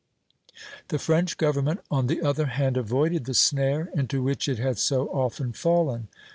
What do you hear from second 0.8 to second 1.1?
The